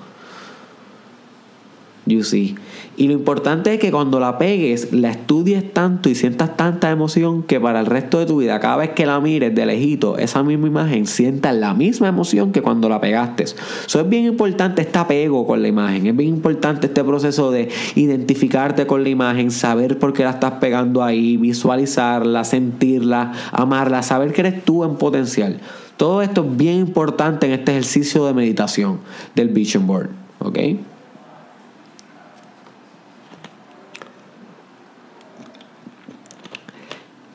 You 2.07 2.25
see. 2.25 2.57
Y 2.97 3.07
lo 3.09 3.13
importante 3.13 3.75
es 3.75 3.81
que 3.81 3.91
cuando 3.91 4.21
la 4.21 4.39
pegues, 4.39 4.93
la 4.93 5.11
estudies 5.11 5.73
tanto 5.73 6.09
y 6.09 6.15
sientas 6.15 6.57
tanta 6.57 6.91
emoción 6.91 7.43
que 7.43 7.61
para 7.61 7.81
el 7.81 7.87
resto 7.87 8.19
de 8.19 8.27
tu 8.27 8.39
vida, 8.39 8.59
cada 8.59 8.77
vez 8.77 8.91
que 8.91 9.07
la 9.07 9.21
mires 9.21 9.55
de 9.55 9.67
lejito, 9.67 10.19
esa 10.19 10.43
misma 10.43 10.67
imagen, 10.67 11.07
sientas 11.07 11.55
la 11.55 11.73
misma 11.75 12.09
emoción 12.09 12.53
que 12.53 12.63
cuando 12.63 12.89
la 12.89 13.01
pegaste. 13.01 13.45
Eso 13.45 14.01
es 14.01 14.09
bien 14.09 14.25
importante 14.25 14.83
este 14.83 14.99
apego 14.99 15.47
con 15.47 15.63
la 15.63 15.69
imagen. 15.69 16.07
Es 16.07 16.17
bien 16.17 16.31
importante 16.31 16.87
este 16.89 17.05
proceso 17.05 17.51
de 17.51 17.69
identificarte 17.95 18.87
con 18.87 19.03
la 19.03 19.09
imagen, 19.11 19.51
saber 19.51 19.99
por 19.99 20.13
qué 20.13 20.25
la 20.25 20.31
estás 20.31 20.53
pegando 20.53 21.03
ahí, 21.03 21.37
visualizarla, 21.37 22.45
sentirla, 22.45 23.33
amarla, 23.53 24.03
saber 24.03 24.33
que 24.33 24.41
eres 24.41 24.65
tú 24.65 24.85
en 24.85 24.97
potencial. 24.97 25.61
Todo 25.97 26.23
esto 26.23 26.45
es 26.45 26.57
bien 26.57 26.79
importante 26.79 27.47
en 27.47 27.53
este 27.53 27.73
ejercicio 27.73 28.27
de 28.27 28.33
meditación 28.35 29.01
del 29.35 29.49
Vision 29.49 29.87
Board. 29.87 30.11
¿Ok? 30.39 30.59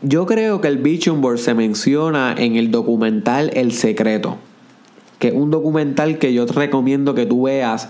Yo 0.02 0.26
creo 0.26 0.62
que 0.62 0.68
el 0.68 0.78
Vision 0.78 1.22
Board 1.22 1.40
se 1.40 1.54
menciona 1.54 2.36
en 2.38 2.56
el 2.58 2.70
documental 2.70 3.52
El 3.54 3.72
Secreto, 3.72 4.38
que 5.20 5.30
es 5.30 5.34
un 5.34 5.52
documental 5.52 6.18
que 6.18 6.34
yo 6.34 6.46
te 6.46 6.54
recomiendo 6.54 7.16
que 7.16 7.26
tú 7.26 7.44
veas. 7.44 7.90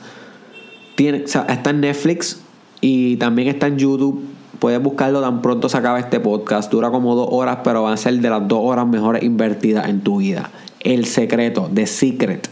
Tiene, 0.95 1.23
está 1.25 1.69
en 1.71 1.81
Netflix 1.81 2.41
y 2.79 3.17
también 3.17 3.47
está 3.47 3.67
en 3.67 3.77
YouTube. 3.77 4.23
Puedes 4.59 4.81
buscarlo 4.81 5.19
tan 5.21 5.41
pronto 5.41 5.67
se 5.67 5.77
acaba 5.77 5.99
este 5.99 6.19
podcast. 6.19 6.71
Dura 6.71 6.91
como 6.91 7.15
dos 7.15 7.27
horas, 7.31 7.59
pero 7.63 7.83
va 7.83 7.93
a 7.93 7.97
ser 7.97 8.13
de 8.19 8.29
las 8.29 8.47
dos 8.47 8.59
horas 8.61 8.87
mejores 8.87 9.23
invertidas 9.23 9.89
en 9.89 10.01
tu 10.01 10.17
vida. 10.17 10.51
El 10.79 11.05
Secreto, 11.05 11.69
The 11.73 11.87
Secret. 11.87 12.47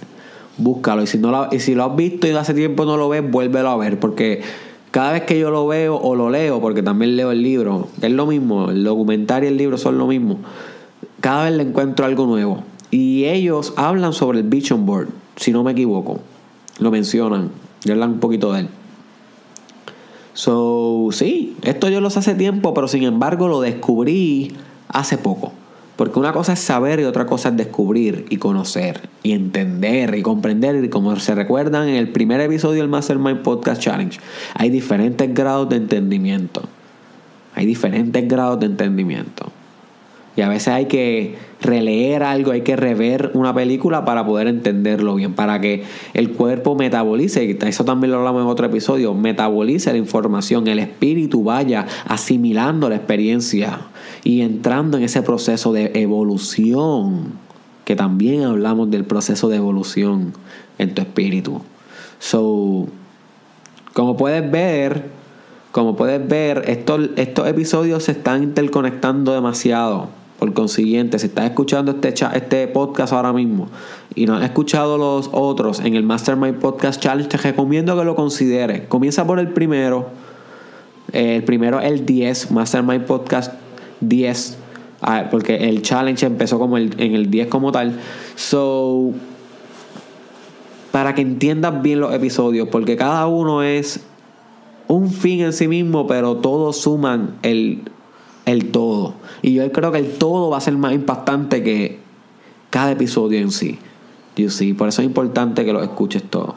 Búscalo. 0.58 1.04
Y 1.04 1.08
si, 1.08 1.18
no 1.20 1.32
lo, 1.32 1.48
y 1.52 1.60
si 1.60 1.76
lo 1.76 1.86
has 1.86 1.96
visto 1.96 2.28
y 2.28 2.32
hace 2.32 2.54
tiempo 2.54 2.86
no 2.86 2.98
lo 2.98 3.08
ves, 3.08 3.30
vuélvelo 3.30 3.70
a 3.70 3.78
ver. 3.78 4.00
Porque 4.00 4.42
cada 4.94 5.14
vez 5.14 5.24
que 5.24 5.40
yo 5.40 5.50
lo 5.50 5.66
veo 5.66 5.98
o 5.98 6.14
lo 6.14 6.30
leo, 6.30 6.62
porque 6.62 6.84
también 6.84 7.16
leo 7.16 7.32
el 7.32 7.42
libro, 7.42 7.88
es 8.00 8.12
lo 8.12 8.28
mismo, 8.28 8.70
el 8.70 8.84
documental 8.84 9.44
y 9.44 9.48
el 9.48 9.58
libro 9.58 9.76
son 9.80 9.98
lo 9.98 10.06
mismo, 10.06 10.38
cada 11.20 11.46
vez 11.46 11.54
le 11.54 11.64
encuentro 11.64 12.06
algo 12.06 12.28
nuevo. 12.28 12.64
Y 12.92 13.26
ellos 13.26 13.74
hablan 13.76 14.14
sobre 14.14 14.42
el 14.42 14.48
Vision 14.48 14.86
Board, 14.86 15.08
si 15.36 15.52
no 15.52 15.64
me 15.64 15.72
equivoco. 15.72 16.20
Lo 16.78 16.92
mencionan, 16.92 17.50
y 17.84 17.90
hablan 17.90 18.12
un 18.12 18.20
poquito 18.20 18.54
de 18.54 18.60
él. 18.60 18.70
So, 20.36 21.08
sí, 21.12 21.58
esto 21.64 21.90
yo 21.90 22.00
lo 22.00 22.12
sé 22.12 22.20
hace 22.20 22.36
tiempo, 22.36 22.76
pero 22.76 22.88
sin 22.88 23.02
embargo 23.02 23.48
lo 23.48 23.62
descubrí 23.62 24.54
hace 24.90 25.18
poco. 25.18 25.54
Porque 25.96 26.18
una 26.18 26.34
cosa 26.34 26.54
es 26.54 26.60
saber 26.60 27.00
y 27.00 27.04
otra 27.04 27.26
cosa 27.26 27.50
es 27.50 27.58
descubrir 27.58 28.26
y 28.30 28.38
conocer 28.38 29.02
y 29.22 29.34
entender 29.34 30.16
y 30.16 30.24
comprender. 30.24 30.84
Y 30.84 30.90
como 30.90 31.16
se 31.18 31.36
recuerdan 31.36 31.88
en 31.88 31.96
el 31.96 32.10
primer 32.10 32.42
episodio 32.42 32.82
del 32.82 32.90
Mastermind 32.90 33.42
Podcast 33.42 33.82
Challenge, 33.82 34.20
hay 34.56 34.70
diferentes 34.72 35.32
grados 35.34 35.70
de 35.70 35.76
entendimiento. 35.76 36.64
Hay 37.54 37.68
diferentes 37.68 38.28
grados 38.28 38.60
de 38.60 38.66
entendimiento. 38.66 39.52
Y 40.36 40.42
a 40.42 40.50
veces 40.50 40.70
hay 40.70 40.86
que 40.86 41.36
releer 41.62 42.24
algo, 42.24 42.52
hay 42.52 42.62
que 42.62 42.76
rever 42.76 43.30
una 43.36 43.54
película 43.54 44.04
para 44.04 44.26
poder 44.26 44.48
entenderlo 44.48 45.14
bien, 45.16 45.34
para 45.34 45.62
que 45.62 45.84
el 46.16 46.32
cuerpo 46.32 46.76
metabolice, 46.76 47.46
y 47.46 47.58
eso 47.68 47.86
también 47.86 48.12
lo 48.12 48.18
hablamos 48.18 48.42
en 48.42 48.48
otro 48.48 48.66
episodio, 48.66 49.14
metabolice 49.14 49.92
la 49.92 50.00
información, 50.00 50.68
el 50.68 50.80
espíritu 50.80 51.44
vaya 51.44 51.86
asimilando 52.08 52.90
la 52.90 52.96
experiencia 52.96 53.80
y 54.24 54.42
entrando 54.42 54.98
en 54.98 55.04
ese 55.04 55.22
proceso 55.22 55.74
de 55.74 55.92
evolución, 55.96 57.34
que 57.86 57.96
también 57.96 58.44
hablamos 58.44 58.90
del 58.90 59.04
proceso 59.06 59.50
de 59.50 59.58
evolución 59.58 60.34
en 60.78 60.94
tu 60.94 61.02
espíritu. 61.02 61.62
So, 62.20 62.88
como 63.94 64.16
puedes 64.16 64.50
ver, 64.50 65.06
como 65.72 65.96
puedes 65.96 66.26
ver, 66.28 66.64
estos, 66.68 67.10
estos 67.18 67.48
episodios 67.48 68.04
se 68.04 68.14
están 68.14 68.44
interconectando 68.44 69.34
demasiado. 69.34 70.08
Por 70.40 70.54
consiguiente, 70.54 71.20
si 71.20 71.28
estás 71.28 71.46
escuchando 71.46 71.92
este, 71.92 72.14
cha- 72.14 72.32
este 72.34 72.68
podcast 72.68 73.14
ahora 73.14 73.32
mismo 73.32 73.70
y 74.14 74.26
no 74.26 74.36
has 74.36 74.44
escuchado 74.44 74.98
los 74.98 75.30
otros 75.32 75.80
en 75.80 75.96
el 75.96 76.04
Mastermind 76.04 76.60
Podcast 76.60 77.02
Challenge, 77.02 77.30
te 77.30 77.38
recomiendo 77.38 77.98
que 77.98 78.04
lo 78.04 78.16
consideres. 78.16 78.88
Comienza 78.88 79.26
por 79.26 79.40
el 79.40 79.50
primero. 79.50 80.08
El 81.14 81.44
primero 81.44 81.80
es 81.80 81.92
el 81.92 82.06
10, 82.06 82.52
Mastermind 82.52 83.06
Podcast 83.06 83.54
10. 84.10 84.58
ah, 85.02 85.28
porque 85.30 85.68
el 85.70 85.82
challenge 85.82 86.26
empezó 86.26 86.60
como 86.60 86.78
el, 86.78 86.94
en 87.00 87.14
el 87.16 87.30
10 87.30 87.48
como 87.48 87.72
tal. 87.72 88.00
So, 88.36 89.12
para 90.92 91.16
que 91.16 91.22
entiendas 91.22 91.82
bien 91.82 92.00
los 92.00 92.14
episodios, 92.14 92.68
porque 92.70 92.96
cada 92.96 93.28
uno 93.28 93.64
es 93.64 94.02
un 94.88 95.12
fin 95.12 95.42
en 95.42 95.54
sí 95.54 95.68
mismo, 95.68 96.08
pero 96.08 96.38
todos 96.38 96.78
suman 96.78 97.36
el, 97.42 97.82
el 98.46 98.72
todo. 98.72 99.16
Y 99.42 99.56
yo 99.56 99.72
creo 99.72 99.92
que 99.92 100.00
el 100.00 100.12
todo 100.18 100.50
va 100.50 100.58
a 100.58 100.62
ser 100.62 100.78
más 100.78 100.94
impactante 100.94 101.64
que 101.64 102.00
cada 102.70 102.92
episodio 102.92 103.40
en 103.40 103.52
sí. 103.52 103.80
You 104.36 104.50
see, 104.50 104.74
Por 104.74 104.88
eso 104.88 105.02
es 105.02 105.06
importante 105.06 105.64
que 105.64 105.74
lo 105.74 105.84
escuches 105.84 106.24
todo. 106.24 106.56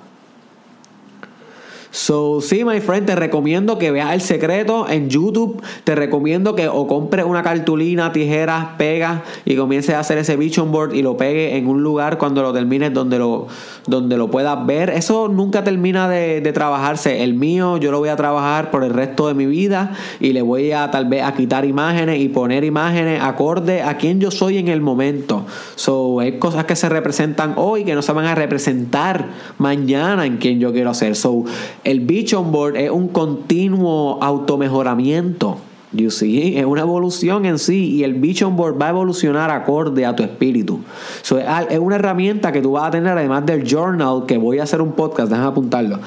So, 1.96 2.42
sí, 2.42 2.62
my 2.62 2.80
friend, 2.80 3.06
te 3.06 3.16
recomiendo 3.16 3.78
que 3.78 3.90
veas 3.90 4.12
el 4.12 4.20
secreto 4.20 4.86
en 4.86 5.08
YouTube. 5.08 5.62
Te 5.82 5.94
recomiendo 5.94 6.54
que 6.54 6.68
o 6.68 6.86
compres 6.86 7.24
una 7.24 7.42
cartulina, 7.42 8.12
tijeras, 8.12 8.66
pegas 8.76 9.22
y 9.46 9.56
comiences 9.56 9.94
a 9.94 10.00
hacer 10.00 10.18
ese 10.18 10.36
vision 10.36 10.70
board 10.70 10.92
y 10.92 11.00
lo 11.00 11.16
pegues 11.16 11.54
en 11.54 11.66
un 11.66 11.82
lugar 11.82 12.18
cuando 12.18 12.42
lo 12.42 12.52
termines 12.52 12.92
donde 12.92 13.18
lo, 13.18 13.46
donde 13.86 14.18
lo 14.18 14.30
puedas 14.30 14.66
ver. 14.66 14.90
Eso 14.90 15.28
nunca 15.28 15.64
termina 15.64 16.06
de, 16.06 16.42
de 16.42 16.52
trabajarse. 16.52 17.24
El 17.24 17.32
mío 17.32 17.78
yo 17.78 17.90
lo 17.90 17.98
voy 17.98 18.10
a 18.10 18.16
trabajar 18.16 18.70
por 18.70 18.84
el 18.84 18.90
resto 18.90 19.28
de 19.28 19.32
mi 19.32 19.46
vida 19.46 19.92
y 20.20 20.34
le 20.34 20.42
voy 20.42 20.72
a 20.72 20.90
tal 20.90 21.06
vez 21.06 21.22
a 21.22 21.32
quitar 21.32 21.64
imágenes 21.64 22.20
y 22.20 22.28
poner 22.28 22.64
imágenes 22.64 23.22
acorde 23.22 23.80
a 23.80 23.96
quien 23.96 24.20
yo 24.20 24.30
soy 24.30 24.58
en 24.58 24.68
el 24.68 24.82
momento. 24.82 25.46
So, 25.76 26.20
hay 26.20 26.38
cosas 26.38 26.66
que 26.66 26.76
se 26.76 26.90
representan 26.90 27.54
hoy 27.56 27.84
que 27.84 27.94
no 27.94 28.02
se 28.02 28.12
van 28.12 28.26
a 28.26 28.34
representar 28.34 29.28
mañana 29.56 30.26
en 30.26 30.36
quien 30.36 30.60
yo 30.60 30.74
quiero 30.74 30.92
ser. 30.92 31.16
So, 31.16 31.46
el 31.87 32.00
Vision 32.00 32.50
Board 32.50 32.76
es 32.76 32.90
un 32.90 33.07
continuo 33.07 34.19
automejoramiento. 34.21 35.59
You 35.93 36.11
see? 36.11 36.59
Es 36.59 36.66
una 36.66 36.81
evolución 36.81 37.47
en 37.47 37.61
sí 37.61 37.95
y 37.95 38.02
el 38.02 38.14
Vision 38.14 38.57
Board 38.57 38.76
va 38.78 38.87
a 38.87 38.90
evolucionar 38.90 39.52
acorde 39.52 40.05
a 40.05 40.16
tu 40.16 40.25
espíritu. 40.25 40.81
So, 41.23 41.38
es, 41.38 41.78
una 41.78 41.95
herramienta 41.95 42.50
que 42.50 42.61
tú 42.61 42.73
vas 42.73 42.88
a 42.88 42.90
tener 42.90 43.16
además 43.16 43.47
del 43.47 43.64
journal, 43.64 44.25
que 44.26 44.37
voy 44.37 44.59
a 44.59 44.64
hacer 44.64 44.81
un 44.83 44.93
podcast, 44.93 45.31
déjame 45.31 45.47
apuntarlo, 45.47 46.00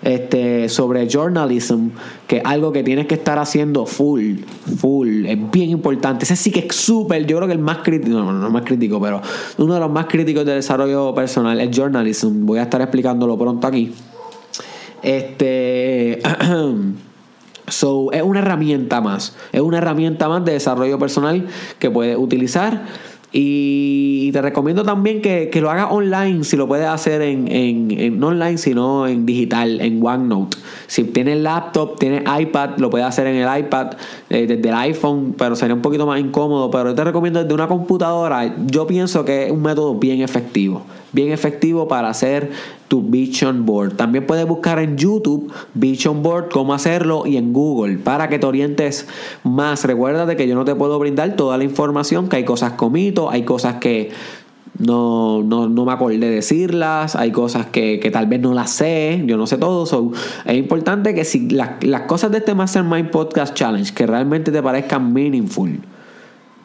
este, 0.00 0.70
sobre 0.70 1.06
journalism, 1.06 1.88
que 2.26 2.38
es 2.38 2.42
algo 2.46 2.72
que 2.72 2.82
tienes 2.82 3.06
que 3.06 3.16
estar 3.16 3.38
haciendo 3.38 3.84
full, 3.84 4.36
full, 4.78 5.26
es 5.26 5.50
bien 5.50 5.68
importante. 5.68 6.24
Ese 6.24 6.36
sí 6.36 6.50
que 6.50 6.60
es 6.60 6.74
súper, 6.74 7.26
yo 7.26 7.36
creo 7.36 7.46
que 7.46 7.54
el 7.54 7.60
más 7.60 7.78
crítico, 7.78 8.16
no, 8.16 8.32
no 8.32 8.46
el 8.46 8.52
más 8.52 8.62
crítico, 8.62 8.98
pero 8.98 9.20
uno 9.58 9.74
de 9.74 9.80
los 9.80 9.90
más 9.90 10.06
críticos 10.06 10.46
de 10.46 10.54
desarrollo 10.54 11.14
personal 11.14 11.60
es 11.60 11.76
journalism. 11.76 12.46
Voy 12.46 12.60
a 12.60 12.62
estar 12.62 12.80
explicándolo 12.80 13.36
pronto 13.36 13.66
aquí. 13.66 13.92
Este. 15.02 16.20
So, 17.70 18.12
es 18.12 18.22
una 18.22 18.38
herramienta 18.38 19.00
más. 19.02 19.36
Es 19.52 19.60
una 19.60 19.76
herramienta 19.76 20.26
más 20.28 20.42
de 20.44 20.52
desarrollo 20.52 20.98
personal 20.98 21.46
que 21.78 21.90
puedes 21.90 22.16
utilizar. 22.16 22.86
Y 23.30 24.32
te 24.32 24.40
recomiendo 24.40 24.84
también 24.84 25.20
que, 25.20 25.50
lo 25.60 25.70
hagas 25.70 25.88
online, 25.90 26.44
si 26.44 26.56
lo 26.56 26.66
puedes 26.66 26.86
hacer 26.86 27.20
en, 27.20 27.46
en, 27.48 28.18
no 28.18 28.28
online, 28.28 28.56
sino 28.56 29.06
en 29.06 29.26
digital, 29.26 29.82
en 29.82 30.04
OneNote. 30.04 30.56
Si 30.86 31.04
tienes 31.04 31.38
laptop, 31.38 31.98
tienes 31.98 32.22
iPad, 32.22 32.78
lo 32.78 32.88
puedes 32.88 33.06
hacer 33.06 33.26
en 33.26 33.36
el 33.36 33.58
iPad, 33.58 33.92
eh, 34.30 34.46
desde 34.46 34.66
el 34.66 34.74
iPhone, 34.74 35.34
pero 35.36 35.56
sería 35.56 35.74
un 35.74 35.82
poquito 35.82 36.06
más 36.06 36.18
incómodo. 36.20 36.70
Pero 36.70 36.94
te 36.94 37.04
recomiendo 37.04 37.42
desde 37.42 37.52
una 37.52 37.68
computadora, 37.68 38.56
yo 38.66 38.86
pienso 38.86 39.26
que 39.26 39.46
es 39.46 39.52
un 39.52 39.60
método 39.60 39.94
bien 39.96 40.22
efectivo 40.22 40.86
bien 41.12 41.32
efectivo 41.32 41.88
para 41.88 42.08
hacer 42.08 42.50
tu 42.88 43.02
Vision 43.02 43.66
Board. 43.66 43.94
También 43.94 44.26
puedes 44.26 44.46
buscar 44.46 44.78
en 44.78 44.96
YouTube 44.96 45.52
Vision 45.74 46.22
Board, 46.22 46.48
cómo 46.50 46.74
hacerlo 46.74 47.26
y 47.26 47.36
en 47.36 47.52
Google 47.52 47.98
para 47.98 48.28
que 48.28 48.38
te 48.38 48.46
orientes 48.46 49.06
más. 49.44 49.84
Recuerda 49.84 50.26
de 50.26 50.36
que 50.36 50.48
yo 50.48 50.54
no 50.54 50.64
te 50.64 50.74
puedo 50.74 50.98
brindar 50.98 51.36
toda 51.36 51.58
la 51.58 51.64
información, 51.64 52.28
que 52.28 52.36
hay 52.36 52.44
cosas 52.44 52.72
comito, 52.72 53.30
hay 53.30 53.42
cosas 53.42 53.76
que 53.76 54.10
no, 54.78 55.42
no, 55.42 55.68
no, 55.68 55.84
me 55.84 55.92
acordé 55.92 56.18
decirlas, 56.18 57.16
hay 57.16 57.32
cosas 57.32 57.66
que, 57.66 58.08
tal 58.12 58.26
vez 58.26 58.40
no 58.40 58.54
las 58.54 58.70
sé, 58.70 59.22
yo 59.26 59.36
no 59.36 59.46
sé 59.46 59.58
todo. 59.58 60.12
es 60.44 60.56
importante 60.56 61.14
que 61.14 61.24
si 61.24 61.50
las, 61.50 61.82
las 61.82 62.02
cosas 62.02 62.30
de 62.30 62.38
este 62.38 62.54
Mastermind 62.54 63.10
Podcast 63.10 63.54
Challenge 63.54 63.92
que 63.92 64.06
realmente 64.06 64.52
te 64.52 64.62
parezcan 64.62 65.12
meaningful, 65.12 65.80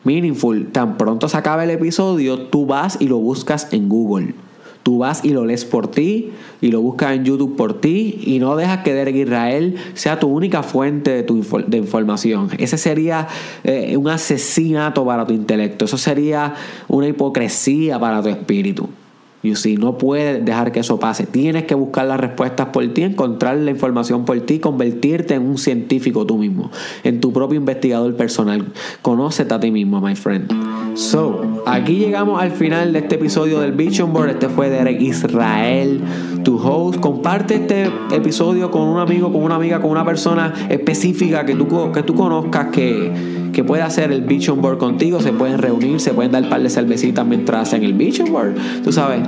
meaningful, 0.03 0.71
tan 0.71 0.97
pronto 0.97 1.29
se 1.29 1.37
acaba 1.37 1.63
el 1.63 1.69
episodio, 1.71 2.39
tú 2.39 2.65
vas 2.65 2.97
y 2.99 3.07
lo 3.07 3.17
buscas 3.17 3.71
en 3.71 3.89
Google. 3.89 4.35
Tú 4.83 4.97
vas 4.97 5.23
y 5.23 5.29
lo 5.29 5.45
lees 5.45 5.63
por 5.63 5.89
ti 5.89 6.31
y 6.59 6.67
lo 6.67 6.81
buscas 6.81 7.13
en 7.13 7.23
YouTube 7.23 7.55
por 7.55 7.79
ti 7.79 8.19
y 8.25 8.39
no 8.39 8.57
dejas 8.57 8.83
que 8.83 8.93
Derek 8.93 9.15
Israel 9.15 9.75
sea 9.93 10.19
tu 10.19 10.27
única 10.27 10.61
fuente 10.61 11.11
de, 11.11 11.23
tu 11.23 11.41
de 11.67 11.77
información. 11.77 12.49
Ese 12.57 12.77
sería 12.77 13.29
eh, 13.63 13.95
un 13.95 14.09
asesinato 14.09 15.05
para 15.05 15.25
tu 15.25 15.33
intelecto. 15.33 15.85
Eso 15.85 15.97
sería 15.97 16.55
una 16.89 17.07
hipocresía 17.07 17.97
para 17.97 18.21
tu 18.21 18.27
espíritu. 18.27 18.89
Y 19.43 19.55
si 19.55 19.75
no 19.75 19.97
puedes 19.97 20.43
dejar 20.43 20.71
que 20.71 20.79
eso 20.79 20.99
pase, 20.99 21.25
tienes 21.25 21.65
que 21.65 21.75
buscar 21.75 22.07
las 22.07 22.17
respuestas 22.17 22.67
por 22.67 22.87
ti, 22.87 23.03
encontrar 23.03 23.57
la 23.57 23.71
información 23.71 24.23
por 24.23 24.39
ti, 24.41 24.59
convertirte 24.59 25.33
en 25.33 25.43
un 25.43 25.57
científico 25.57 26.25
tú 26.25 26.37
mismo, 26.37 26.71
en 27.03 27.19
tu 27.19 27.33
propio 27.33 27.59
investigador 27.59 28.15
personal. 28.15 28.65
Conócete 29.01 29.53
a 29.53 29.59
ti 29.59 29.69
mismo, 29.69 29.99
my 29.99 30.15
friend. 30.15 30.49
So, 30.95 31.63
aquí 31.65 31.95
llegamos 31.95 32.41
al 32.41 32.51
final 32.51 32.93
de 32.93 32.99
este 32.99 33.15
episodio 33.15 33.59
del 33.59 33.73
Vision 33.73 34.13
Board. 34.13 34.29
Este 34.29 34.47
fue 34.47 34.69
Derek 34.69 35.01
Israel, 35.01 35.99
tu 36.45 36.57
host. 36.57 37.01
Comparte 37.01 37.55
este 37.55 37.91
episodio 38.11 38.71
con 38.71 38.83
un 38.83 38.99
amigo, 38.99 39.33
con 39.33 39.43
una 39.43 39.55
amiga, 39.55 39.81
con 39.81 39.91
una 39.91 40.05
persona 40.05 40.53
específica 40.69 41.45
que 41.45 41.55
tú, 41.55 41.91
que 41.91 42.03
tú 42.03 42.15
conozcas 42.15 42.67
que 42.67 43.42
que 43.53 43.63
puede 43.63 43.83
hacer 43.83 44.11
el 44.11 44.23
Vision 44.23 44.61
Board 44.61 44.77
contigo, 44.77 45.21
se 45.21 45.31
pueden 45.31 45.59
reunir, 45.59 46.01
se 46.01 46.13
pueden 46.13 46.33
dar 46.33 46.43
un 46.43 46.49
par 46.49 46.61
de 46.61 46.69
cervecitas 46.69 47.25
mientras 47.25 47.69
hacen 47.69 47.83
el 47.83 47.93
Vision 47.93 48.31
Board, 48.31 48.55
tú 48.83 48.91
sabes. 48.91 49.21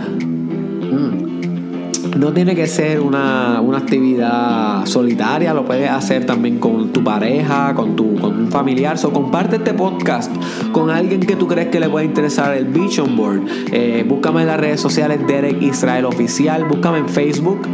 No 2.16 2.32
tiene 2.32 2.56
que 2.56 2.66
ser 2.66 3.02
una, 3.02 3.60
actividad 3.76 4.86
solitaria, 4.86 5.54
lo 5.54 5.66
puedes 5.66 5.90
hacer 5.90 6.26
también 6.26 6.60
con 6.60 6.94
tu 6.94 7.04
pareja, 7.04 7.74
con, 7.76 7.98
tu, 7.98 8.16
con 8.16 8.40
un 8.40 8.52
familiar. 8.52 8.98
So, 8.98 9.12
comparte 9.12 9.58
este 9.58 9.74
podcast 9.74 10.32
con 10.72 10.90
alguien 10.90 11.20
que 11.20 11.36
tú 11.36 11.46
crees 11.46 11.68
que 11.68 11.80
le 11.80 11.90
puede 11.90 12.06
interesar 12.06 12.56
el 12.56 12.66
Vision 12.66 13.18
Board. 13.18 13.42
Eh, 13.74 14.06
búscame 14.08 14.42
en 14.42 14.48
las 14.48 14.60
redes 14.60 14.80
sociales 14.80 15.20
Derek 15.28 15.62
Israel 15.62 16.06
Oficial, 16.06 16.64
búscame 16.64 17.00
en 17.00 17.10
Facebook, 17.10 17.68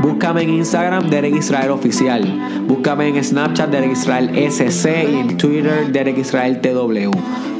búscame 0.00 0.42
en 0.42 0.50
Instagram 0.50 1.10
Derek 1.10 1.34
Israel 1.34 1.72
Oficial, 1.72 2.24
búscame 2.68 3.08
en 3.08 3.24
Snapchat 3.24 3.68
Derek 3.70 3.92
Israel 3.92 4.30
SC 4.36 5.08
y 5.10 5.16
en 5.16 5.36
Twitter 5.36 5.90
Derek 5.90 6.18
Israel 6.18 6.60
TW. 6.60 7.10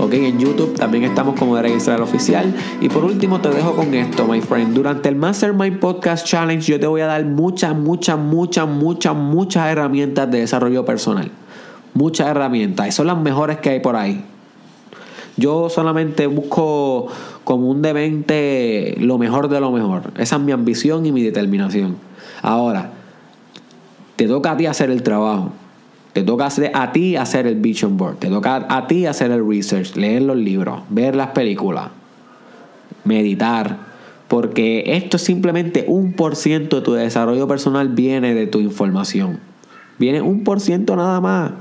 Ok, 0.00 0.12
en 0.12 0.38
YouTube 0.38 0.74
también 0.74 1.02
estamos 1.02 1.36
como 1.36 1.56
Derek 1.56 1.76
Israel 1.76 2.02
Oficial. 2.02 2.54
Y 2.80 2.88
por 2.88 3.04
último 3.04 3.40
te 3.40 3.48
dejo 3.48 3.74
con 3.74 3.92
esto, 3.94 4.28
my 4.28 4.40
friend. 4.40 4.72
Durante 4.72 5.08
el 5.08 5.16
Mastermind 5.16 5.80
Podcast 5.80 6.27
Challenge 6.28 6.72
yo 6.72 6.78
te 6.78 6.86
voy 6.86 7.00
a 7.00 7.06
dar 7.06 7.24
muchas, 7.24 7.74
muchas, 7.74 8.18
muchas, 8.18 8.68
muchas, 8.68 9.16
muchas 9.16 9.66
herramientas 9.68 10.30
de 10.30 10.40
desarrollo 10.40 10.84
personal. 10.84 11.30
Muchas 11.94 12.28
herramientas. 12.28 12.86
Y 12.86 12.92
son 12.92 13.06
las 13.06 13.16
mejores 13.16 13.56
que 13.60 13.70
hay 13.70 13.80
por 13.80 13.96
ahí. 13.96 14.22
Yo 15.38 15.70
solamente 15.70 16.26
busco 16.26 17.06
como 17.44 17.70
un 17.70 17.80
demente 17.80 18.94
lo 18.98 19.16
mejor 19.16 19.48
de 19.48 19.58
lo 19.58 19.72
mejor. 19.72 20.12
Esa 20.18 20.36
es 20.36 20.42
mi 20.42 20.52
ambición 20.52 21.06
y 21.06 21.12
mi 21.12 21.22
determinación. 21.22 21.96
Ahora, 22.42 22.90
te 24.16 24.28
toca 24.28 24.50
a 24.50 24.56
ti 24.58 24.66
hacer 24.66 24.90
el 24.90 25.02
trabajo. 25.02 25.52
Te 26.12 26.24
toca 26.24 26.50
a 26.74 26.92
ti 26.92 27.16
hacer 27.16 27.46
el 27.46 27.54
vision 27.54 27.96
board. 27.96 28.16
Te 28.16 28.28
toca 28.28 28.66
a 28.68 28.86
ti 28.86 29.06
hacer 29.06 29.30
el 29.30 29.48
research, 29.48 29.96
leer 29.96 30.20
los 30.20 30.36
libros, 30.36 30.82
ver 30.90 31.16
las 31.16 31.28
películas, 31.28 31.88
meditar, 33.04 33.87
porque 34.28 34.84
esto 34.86 35.16
es 35.16 35.24
simplemente 35.24 35.84
un 35.88 36.12
por 36.12 36.36
ciento 36.36 36.76
de 36.76 36.82
tu 36.82 36.92
desarrollo 36.92 37.48
personal 37.48 37.88
viene 37.88 38.34
de 38.34 38.46
tu 38.46 38.60
información. 38.60 39.40
Viene 39.98 40.20
un 40.20 40.44
por 40.44 40.60
ciento 40.60 40.94
nada 40.96 41.20
más. 41.20 41.52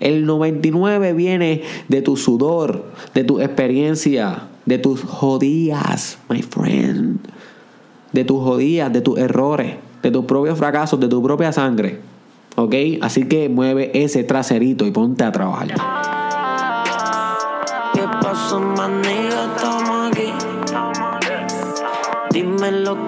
El 0.00 0.26
99 0.26 1.12
viene 1.12 1.62
de 1.88 2.02
tu 2.02 2.16
sudor, 2.16 2.84
de 3.14 3.24
tu 3.24 3.40
experiencia, 3.40 4.48
de 4.66 4.78
tus 4.78 5.02
jodías, 5.02 6.18
my 6.28 6.42
friend. 6.42 7.18
De 8.12 8.24
tus 8.24 8.42
jodías, 8.42 8.92
de 8.92 9.00
tus 9.00 9.18
errores, 9.18 9.76
de 10.02 10.10
tus 10.10 10.24
propios 10.24 10.58
fracasos, 10.58 10.98
de 10.98 11.08
tu 11.08 11.22
propia 11.22 11.52
sangre. 11.52 12.00
¿Ok? 12.56 12.74
Así 13.00 13.28
que 13.28 13.48
mueve 13.48 13.90
ese 13.94 14.24
traserito 14.24 14.86
y 14.86 14.90
ponte 14.90 15.24
a 15.24 15.30
trabajar. 15.30 15.74
¿Qué 17.94 18.02
pasó, 18.20 18.60
Dime 18.60 19.27
los 22.60 22.98